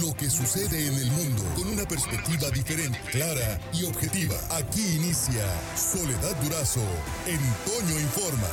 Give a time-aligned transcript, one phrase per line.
[0.00, 4.34] lo que sucede en el mundo con una perspectiva diferente, clara y objetiva.
[4.50, 5.44] Aquí inicia
[5.76, 6.80] Soledad Durazo
[7.26, 8.48] en Toño Informa.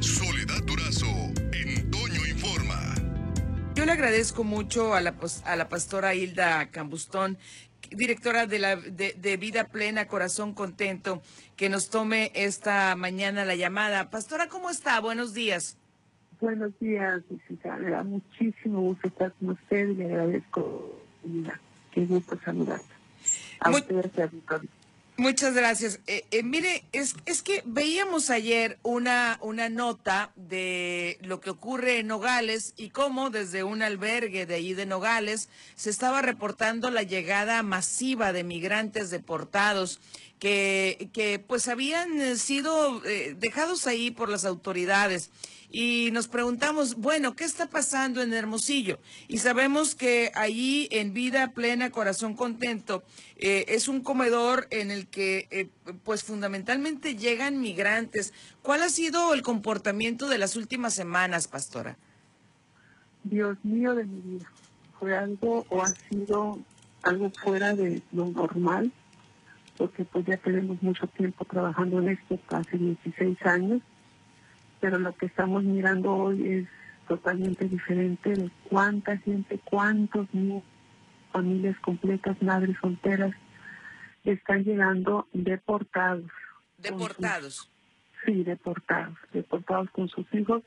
[0.00, 1.06] Soledad Durazo
[1.52, 2.94] en Toño Informa.
[3.74, 5.14] Yo le agradezco mucho a la,
[5.44, 7.38] a la pastora Hilda Cambustón
[7.90, 11.22] directora de, la, de, Vida Plena, Corazón Contento,
[11.54, 14.10] que nos tome esta mañana la llamada.
[14.10, 15.00] Pastora, ¿cómo está?
[15.00, 15.76] Buenos días.
[16.40, 17.76] Buenos días, visita.
[17.76, 21.00] Me da muchísimo gusto estar con usted y le agradezco.
[21.92, 22.84] Qué gusto saludarte.
[23.60, 24.04] A usted,
[25.18, 26.00] Muchas gracias.
[26.06, 32.00] Eh, eh, mire, es, es que veíamos ayer una, una nota de lo que ocurre
[32.00, 37.02] en Nogales y cómo desde un albergue de ahí de Nogales se estaba reportando la
[37.02, 40.00] llegada masiva de migrantes deportados
[40.38, 45.30] que, que pues habían sido eh, dejados ahí por las autoridades
[45.70, 48.98] y nos preguntamos, bueno, ¿qué está pasando en Hermosillo?
[49.28, 53.02] Y sabemos que allí en Vida Plena, Corazón Contento,
[53.36, 55.68] eh, es un comedor en el que eh,
[56.04, 58.32] pues fundamentalmente llegan migrantes.
[58.62, 61.98] ¿Cuál ha sido el comportamiento de las últimas semanas, pastora?
[63.24, 64.50] Dios mío de mi vida,
[65.00, 66.60] fue algo o ha sido
[67.02, 68.92] algo fuera de lo normal,
[69.76, 73.82] porque pues ya tenemos mucho tiempo trabajando en esto, casi 16 años,
[74.80, 76.68] pero lo que estamos mirando hoy es
[77.08, 80.62] totalmente diferente de cuánta gente, cuántos niños,
[81.32, 83.34] familias completas, madres solteras,
[84.24, 86.30] están llegando deportados.
[86.78, 87.70] ¿Deportados?
[88.26, 90.62] sí, deportados, deportados con sus hijos.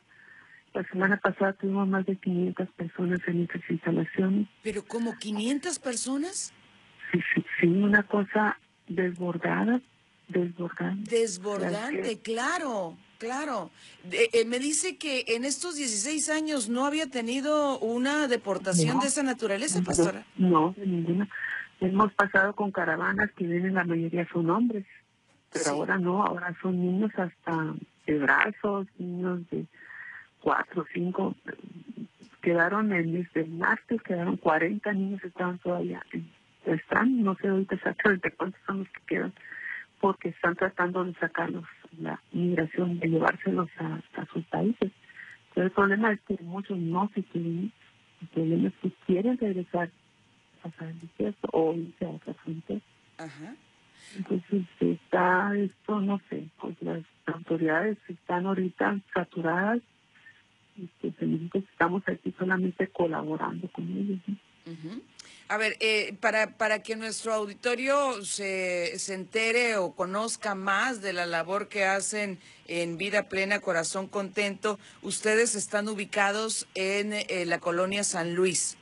[0.73, 4.47] La semana pasada tuvimos más de 500 personas en estas instalaciones.
[4.63, 6.53] ¿Pero como 500 personas?
[7.11, 8.57] Sí, sí, sí, una cosa
[8.89, 9.81] desbordada,
[10.27, 11.15] desbordante.
[11.15, 12.97] Desbordante, claro.
[13.19, 13.69] Claro.
[14.11, 19.23] Eh, me dice que en estos 16 años no había tenido una deportación de esa
[19.23, 20.25] naturaleza, pastora.
[20.37, 21.27] No, de ninguna.
[21.81, 24.85] Hemos pasado con caravanas que vienen, la mayoría son hombres,
[25.51, 27.73] pero ahora no, ahora son niños hasta
[28.07, 29.65] de brazos, niños de
[30.41, 31.35] cuatro, cinco.
[32.41, 36.01] Quedaron en desde el martes, quedaron 40 niños, estaban todavía,
[36.73, 39.33] están, no sé ahorita exactamente cuántos son los que quedan
[39.99, 41.65] porque están tratando de sacarlos
[41.99, 44.91] la migración, de llevárselos a, sus países.
[45.53, 47.71] Pero el problema es que muchos no se quieren
[48.21, 49.89] El problema es que quieren regresar
[50.63, 52.81] a el desierto o irse a otra frontera.
[54.15, 59.81] Entonces está esto, no sé, pues las autoridades están ahorita saturadas
[60.75, 60.87] y
[61.51, 64.19] pues estamos aquí solamente colaborando con ellos.
[65.51, 71.11] A ver, eh, para, para que nuestro auditorio se, se entere o conozca más de
[71.11, 72.37] la labor que hacen
[72.67, 78.77] en Vida Plena, Corazón Contento, ustedes están ubicados en eh, la colonia San Luis.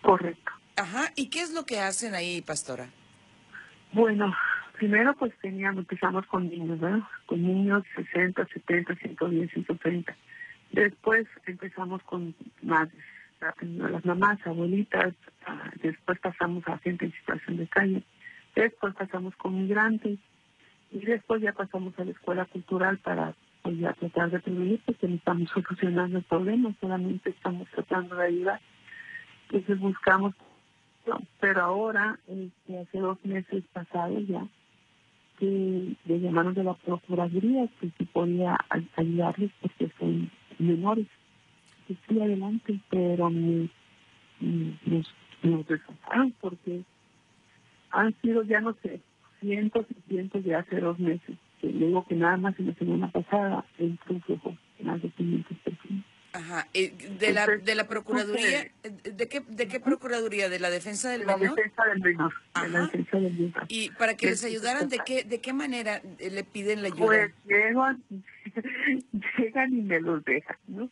[0.00, 0.50] Correcto.
[0.76, 2.88] Ajá, ¿y qué es lo que hacen ahí, pastora?
[3.92, 4.34] Bueno,
[4.76, 7.06] primero pues teníamos, empezamos con niños, ¿verdad?
[7.26, 10.16] Con niños 60, 70, 110, 130.
[10.72, 13.04] Después empezamos con madres
[13.90, 15.14] las mamás, abuelitas,
[15.82, 18.02] después pasamos a gente en situación de calle,
[18.54, 20.18] después pasamos con migrantes
[20.90, 25.08] y después ya pasamos a la escuela cultural para pues, ya tratar de prevenir porque
[25.08, 28.60] no estamos solucionando el problema, solamente estamos tratando de ayudar.
[29.50, 30.34] Entonces buscamos,
[31.40, 34.46] pero ahora, este, hace dos meses pasados ya,
[35.38, 38.56] que le llamaron de la Procuraduría que si podía
[38.96, 41.06] ayudarles porque son menores
[42.08, 43.68] sí adelante, pero me,
[44.40, 45.66] nos, nos
[46.40, 46.82] porque
[47.90, 49.00] han sido ya no sé,
[49.40, 51.36] cientos y cientos de hace dos meses.
[51.60, 56.04] Que digo que nada más en la semana pasada entró un más de 500 personas.
[56.34, 60.48] Ajá, eh, de la de la procuraduría, ¿de qué de qué procuraduría?
[60.48, 61.42] De la defensa del menor.
[61.42, 62.32] La defensa del menor.
[62.62, 63.64] De la defensa del menor.
[63.68, 67.06] Y para que les ayudaran, ¿de qué de qué manera le piden la ayuda?
[67.06, 68.02] Pues llegan,
[69.38, 70.88] llegan y me los dejan, ¿no?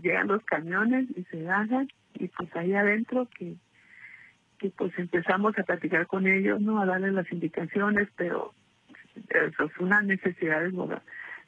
[0.00, 3.56] Llegan los camiones y se bajan y pues ahí adentro que
[4.60, 6.82] que pues empezamos a platicar con ellos, ¿no?
[6.82, 8.52] A darles las indicaciones, pero
[9.16, 11.02] eso es una necesidad de moda.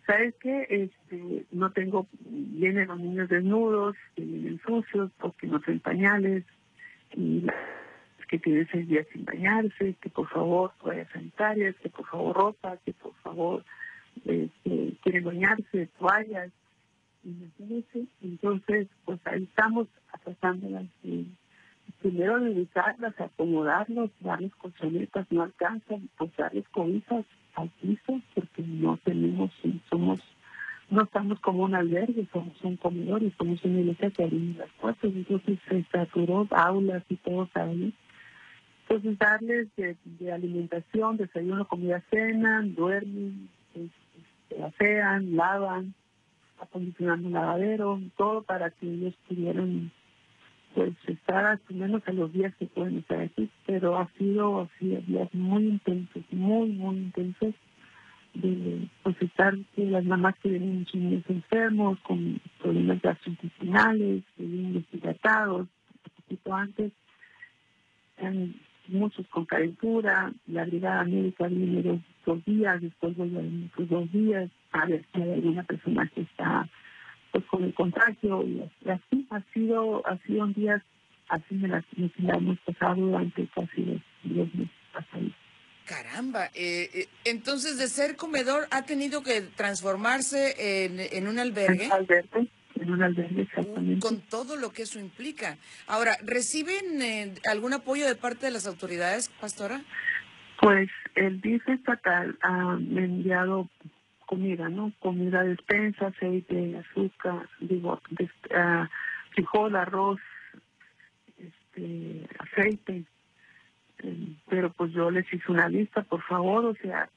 [0.06, 0.66] ¿Sabes qué?
[0.70, 6.44] Este, no tengo, vienen los niños desnudos, que vienen sucios, porque no tienen pañales,
[7.14, 7.46] y
[8.28, 12.78] que tienen seis días sin bañarse, que por favor toallas sanitarias, que por favor ropa,
[12.84, 13.62] que por favor
[14.24, 16.50] este, quieren bañarse, toallas,
[17.24, 19.86] entonces, pues ahí estamos
[20.24, 20.68] tratando
[21.02, 21.26] de
[22.00, 27.24] primero dedicarlas, acomodarlos, darles colchonetas, no alcanzan, pues darles cobijas
[27.54, 29.50] al piso, porque no tenemos,
[29.88, 30.20] somos
[30.90, 34.70] no estamos como un albergue, somos un comedor y somos una iglesia que abrimos las
[34.72, 37.94] puertas, entonces se saturó aulas y todo ahí.
[38.82, 45.94] Entonces darles de, alimentación, desayuno, comida, cena, duermen, este, asean, lavan,
[46.62, 49.90] acondicionando un lavadero, todo para que ellos pudieran
[50.74, 55.34] pues estar al menos a los días que pueden estar aquí, pero ha sido días
[55.34, 57.54] muy intensos, muy, muy intensos
[58.34, 59.16] de pues
[59.74, 66.54] que las mamás que vienen niños enfermos, con problemas gastrointestinales, que vienen deshidratados, un poquito
[66.54, 66.92] antes,
[68.88, 74.50] muchos con calentura, la brigada médica viene dos, dos días, después vuelve a dos días,
[74.72, 76.68] a ver si hay alguna persona que está
[77.30, 80.84] pues con el contagio y así ha sido, ha sido un día,
[81.28, 85.32] así me la, hemos pasado durante casi los diez meses pasados.
[85.86, 91.86] Caramba, eh, eh, entonces de ser comedor ha tenido que transformarse en, en un albergue.
[91.86, 92.48] En albergue,
[92.80, 94.00] en un albergue, exactamente.
[94.00, 95.56] Con todo lo que eso implica.
[95.86, 99.82] Ahora, ¿reciben eh, algún apoyo de parte de las autoridades, pastora?
[100.60, 103.68] Pues el DIF estatal ha enviado
[104.32, 104.94] comida, ¿no?
[104.98, 108.86] Comida, despensa, aceite, azúcar, digo, uh,
[109.34, 110.20] frijol, arroz,
[111.36, 113.04] este, aceite,
[114.48, 117.10] pero pues yo les hice una lista, por favor, o sea,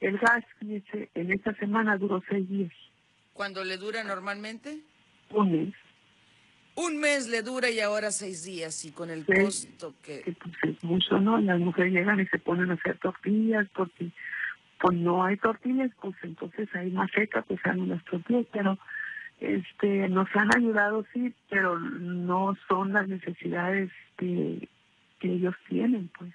[0.00, 2.72] el gas en esta semana duró seis días.
[3.34, 4.78] ¿Cuándo le dura normalmente?
[5.32, 5.74] Un mes.
[6.76, 10.34] Un mes le dura y ahora seis días, y con el costo que...
[10.42, 11.38] pues es mucho, ¿no?
[11.42, 14.10] Las mujeres llegan y se ponen a hacer tortillas porque
[14.82, 18.78] pues no hay tortillas, pues entonces hay seca, pues hacen las tortillas, pero
[19.38, 24.68] este nos han ayudado sí, pero no son las necesidades que
[25.20, 26.32] que ellos tienen, pues.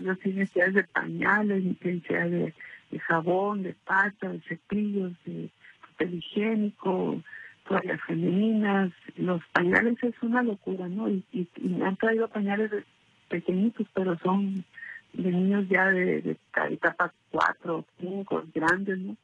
[0.00, 2.54] Ellos tienen necesidades de pañales, necesidades de,
[2.90, 5.48] de jabón, de pasta, de cepillos, de
[5.80, 7.22] papel higiénico,
[7.66, 8.92] toallas femeninas.
[9.16, 11.08] Los pañales es una locura, ¿no?
[11.08, 12.70] Y, y, me han traído pañales
[13.28, 14.64] pequeñitos, pero son
[15.12, 16.38] de niños ya de, de
[16.70, 19.16] etapa 4, 5, grandes, ¿no?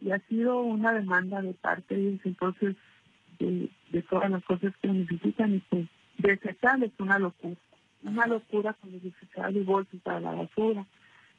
[0.00, 2.76] Y ha sido una demanda de parte de ellos, entonces,
[3.38, 5.86] de, de todas las cosas que necesitan y pues
[6.18, 7.56] desechar es una locura
[8.02, 10.86] una locura con los y bolsos para la basura,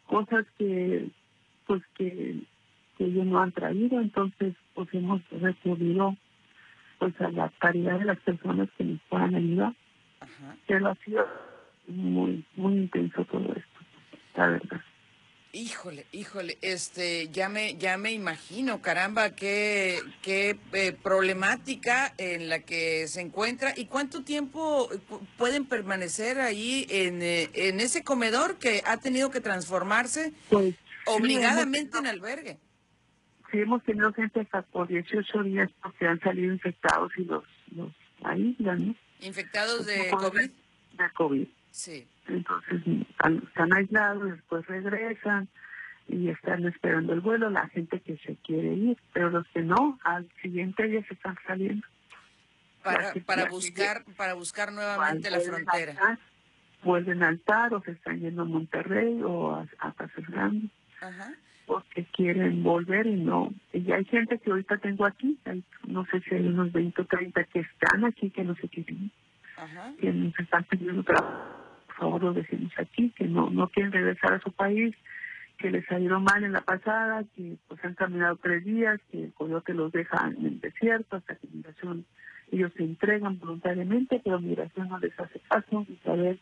[0.07, 1.09] cosas que
[1.67, 2.41] pues que,
[2.99, 6.15] ellos no han traído, entonces pues hemos recurrido
[6.99, 9.73] pues a la caridad de las personas que nos puedan ayudar.
[10.67, 11.27] Pero ha sido
[11.87, 13.79] muy, muy intenso todo esto,
[14.35, 14.81] la verdad.
[15.55, 22.61] Híjole, híjole, este, ya me, ya me imagino, caramba, qué, qué eh, problemática en la
[22.61, 24.89] que se encuentra y cuánto tiempo
[25.37, 30.73] pueden permanecer ahí en, eh, en ese comedor que ha tenido que transformarse pues,
[31.05, 32.57] obligadamente en albergue.
[33.51, 37.43] Sí, hemos tenido gente hasta por 18 días porque han salido infectados y los,
[37.75, 37.91] los
[38.23, 38.95] aíslan, ¿no?
[39.19, 40.49] ¿Infectados de COVID?
[40.49, 41.47] De COVID.
[41.73, 42.07] Sí.
[42.27, 42.81] Entonces
[43.17, 45.49] están aislados, después regresan
[46.07, 49.99] y están esperando el vuelo, la gente que se quiere ir, pero los que no,
[50.03, 51.85] al siguiente día se están saliendo.
[52.83, 56.19] Para, para buscar para buscar nuevamente la frontera.
[56.83, 59.93] vuelven al altar o se están yendo a Monterrey o a, a
[60.27, 60.69] Grande.
[61.65, 63.51] Porque quieren volver y no.
[63.71, 65.39] Y hay gente que ahorita tengo aquí,
[65.87, 69.11] no sé si hay unos 20 o 30 que están aquí que no se quieren
[69.57, 69.93] Ajá.
[69.99, 71.62] que nos están pidiendo trabajo
[71.93, 74.95] por favor lo decimos aquí, que no, no quieren regresar a su país,
[75.57, 79.33] que les salieron mal en la pasada, que pues han caminado tres días, que el
[79.33, 82.05] coyote los deja en el desierto hasta que migración
[82.51, 86.39] ellos se entregan voluntariamente, pero migración no les hace caso, y saber,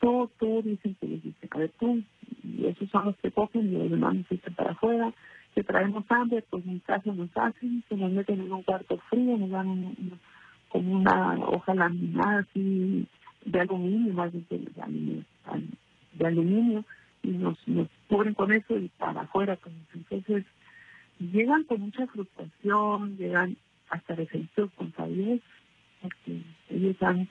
[0.00, 2.02] tú, tú, dicen que les dicen, a tú,
[2.42, 5.12] y esos son los que cogen y los demás nos dicen para afuera,
[5.54, 9.36] que traemos hambre, pues en casa nos hacen, se nos meten en un cuarto frío,
[9.36, 9.94] nos dan
[10.70, 13.06] como una hoja laminada así
[13.44, 16.84] de aluminio, más de, de, aluminio,
[17.22, 19.56] y nos, nos cubren con eso y para afuera.
[19.56, 20.44] Con Entonces,
[21.18, 23.56] llegan con mucha frustración, llegan
[23.90, 25.38] hasta con responsabilidad,
[26.00, 27.28] porque ellos han,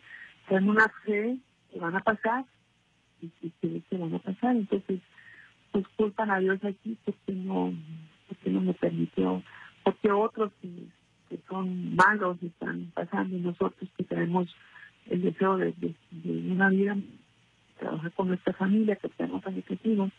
[0.47, 1.37] tienen una fe
[1.71, 2.45] que van a pasar
[3.21, 3.29] y
[3.61, 4.55] que, que van a pasar.
[4.55, 5.01] Entonces,
[5.71, 7.73] pues culpan a Dios aquí porque no,
[8.27, 9.41] porque no me permitió,
[9.83, 10.69] porque otros que,
[11.29, 14.53] que son malos están pasando y nosotros que tenemos
[15.10, 15.74] el deseo de,
[16.24, 16.98] una vida,
[17.79, 20.12] trabajar con nuestra familia, que tenemos objetivos.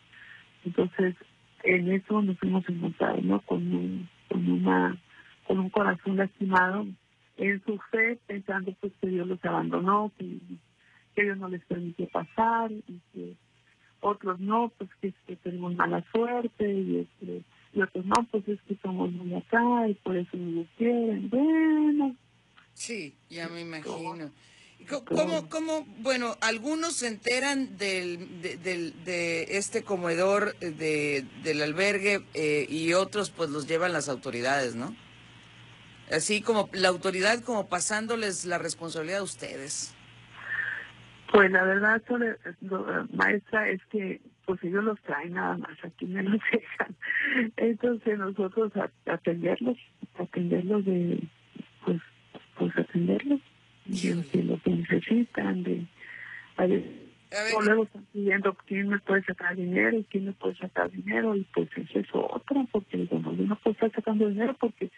[0.65, 1.15] Entonces,
[1.63, 3.41] en eso nos hemos encontrado, ¿no?
[3.41, 4.97] Con un, con una,
[5.47, 6.85] con un corazón lastimado
[7.37, 10.37] en su fe, pensando pues que Dios los abandonó, que,
[11.15, 13.35] que Dios no les permitió pasar y que
[14.03, 18.61] otros no, pues que, que tenemos mala suerte y este, Y otros, no, pues es
[18.63, 21.29] que somos muy acá y por eso nos quieren.
[21.29, 22.15] Bueno.
[22.73, 24.29] Sí, ya me imagino.
[24.83, 32.21] ¿Cómo, cómo, bueno, algunos se enteran del, de, del, de este comedor de, del albergue
[32.33, 34.95] eh, y otros pues los llevan las autoridades, ¿no?
[36.11, 39.95] Así como la autoridad como pasándoles la responsabilidad a ustedes.
[41.31, 42.35] Pues la verdad, sobre,
[43.11, 46.95] maestra, es que pues ellos los traen nada más, aquí me los dejan.
[47.57, 48.71] Entonces nosotros
[49.05, 49.77] atenderlos,
[50.19, 51.23] atenderlos de,
[51.85, 52.01] pues,
[52.57, 53.39] pues atenderlos
[53.85, 54.42] de, lo que
[54.89, 55.85] necesitan, de
[56.57, 56.83] a ver,
[57.63, 61.43] luego están pidiendo quién me puede sacar dinero y quién me puede sacar dinero y
[61.53, 64.91] pues eso es otra, porque yo no puedo estar sacando dinero porque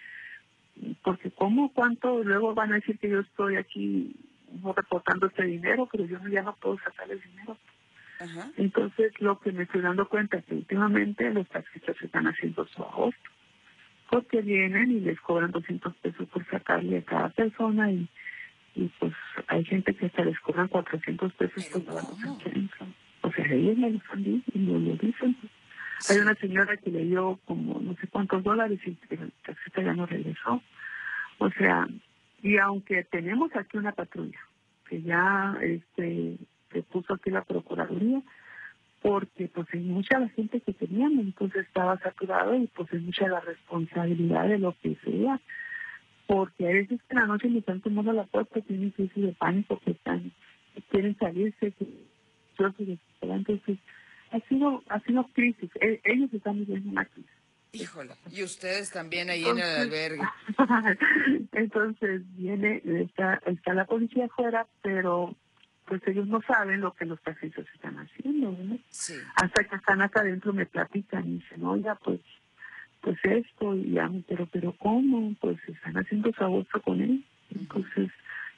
[1.04, 4.14] porque cómo, cuánto, luego van a decir que yo estoy aquí
[4.76, 7.58] reportando este dinero, pero yo ya no puedo sacar el dinero.
[8.58, 12.84] Entonces, lo que me estoy dando cuenta es que últimamente los taxistas están haciendo su
[12.84, 13.30] agosto,
[14.10, 18.08] porque vienen y les cobran 200 pesos por sacarle a cada persona y,
[18.76, 19.14] y pues
[19.48, 22.20] hay gente que hasta les cobran 400 pesos por llevarlos
[23.22, 25.38] O sea, ellos me lo dicho y me lo dicen.
[26.10, 29.94] Hay una señora que le dio como no sé cuántos dólares y el taxista ya
[29.94, 30.62] no regresó.
[31.38, 31.88] O sea,
[32.44, 34.40] y aunque tenemos aquí una patrulla
[34.90, 36.38] que ya este
[36.72, 38.22] se puso aquí la procuraduría
[39.02, 43.28] porque pues hay mucha la gente que teníamos entonces estaba saturado y pues es mucha
[43.28, 45.40] la responsabilidad de lo que sea
[46.28, 49.80] porque a veces en la noche me están tomando la puerta tienen crisis de pánico
[49.84, 50.32] que están
[50.90, 51.86] quieren salirse que
[52.58, 53.78] yo soy entonces
[54.32, 55.70] ha sido, ha sido crisis.
[55.80, 57.32] E, ellos están viviendo una crisis.
[57.72, 60.24] Híjole, y ustedes también ahí en el albergue.
[61.52, 65.36] Entonces viene, está, está la policía afuera, pero
[65.86, 68.56] pues ellos no saben lo que los taxistas están haciendo,
[68.90, 69.16] Sí.
[69.36, 72.22] Hasta que están acá adentro me platican y dicen, oiga, pues
[73.06, 75.36] pues esto, y ya, pero, pero ¿cómo?
[75.40, 77.24] Pues están haciendo su agosto con él.
[77.54, 78.10] Entonces,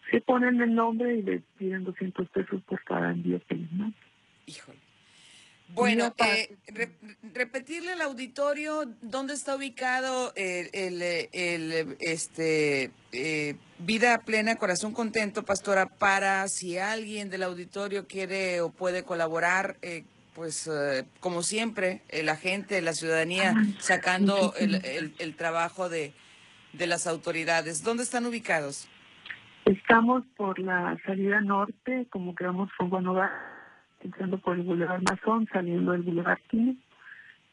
[0.09, 3.93] se ponen el nombre y les piden 200 pesos por cada envío que les mandan.
[4.45, 4.79] Híjole.
[5.73, 6.55] Bueno, eh,
[7.33, 15.87] repetirle al auditorio dónde está ubicado el, el, este eh, Vida Plena, Corazón Contento, Pastora,
[15.87, 20.05] para si alguien del auditorio quiere o puede colaborar, eh,
[20.37, 20.69] pues
[21.19, 24.75] como siempre, la gente, la ciudadanía, sacando el,
[25.17, 26.13] el, trabajo de,
[26.73, 27.83] de las autoridades.
[27.83, 28.87] ¿Dónde están ubicados?
[29.65, 33.31] Estamos por la salida norte, como que vamos rumbo a
[34.01, 36.77] entrando por el Boulevard Mazón, saliendo del Boulevard Quine.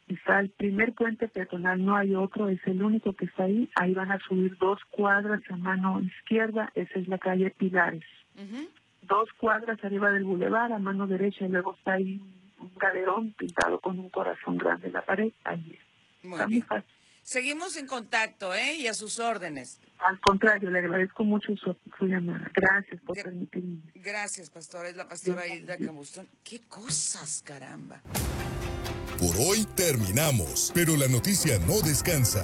[0.07, 3.67] Está el primer puente peatonal, no hay otro, es el único que está ahí.
[3.77, 8.05] Ahí van a subir dos cuadras a mano izquierda, esa es la calle Pilares.
[9.01, 12.21] Dos cuadras arriba del Boulevard, a mano derecha, y luego está ahí
[12.65, 15.31] un galerón pintado con un corazón grande en la pared.
[15.43, 15.79] Ahí
[16.23, 16.89] está muy fácil.
[17.25, 18.75] Seguimos en contacto, ¿eh?
[18.75, 19.79] Y a sus órdenes.
[19.97, 22.51] Al contrario, le agradezco mucho su, llamada.
[22.53, 23.79] Gracias por permitirme.
[23.95, 24.85] Gracias, pastor.
[24.85, 26.27] Es la pastora Hilda Camustón.
[26.43, 28.01] ¡Qué cosas, caramba!
[29.17, 32.43] Por hoy terminamos, pero la noticia no descansa.